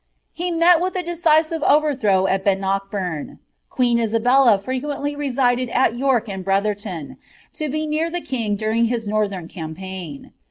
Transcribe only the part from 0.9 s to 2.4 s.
a decisive overthrow